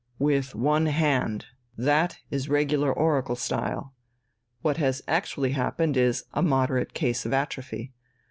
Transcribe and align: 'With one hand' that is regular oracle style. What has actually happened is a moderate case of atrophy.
'With 0.17 0.55
one 0.55 0.87
hand' 0.87 1.45
that 1.77 2.17
is 2.31 2.49
regular 2.49 2.91
oracle 2.91 3.35
style. 3.35 3.93
What 4.63 4.77
has 4.77 5.03
actually 5.07 5.51
happened 5.51 5.95
is 5.95 6.23
a 6.33 6.41
moderate 6.41 6.95
case 6.95 7.23
of 7.23 7.33
atrophy. 7.33 7.93